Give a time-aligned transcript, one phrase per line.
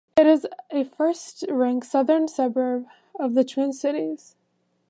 [0.17, 2.87] It is a first ring southern suburb
[3.19, 4.35] of the Twin Cities.